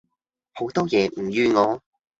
[0.55, 1.79] 好多野唔預我